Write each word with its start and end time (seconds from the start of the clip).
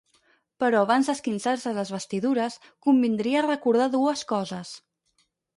Però 0.61 0.79
abans 0.85 1.09
d’esquinçar-se 1.11 1.75
les 1.75 1.91
vestidures 1.97 2.57
convindria 2.89 3.47
recordar 3.49 3.89
dues 4.01 4.29
coses. 4.37 4.77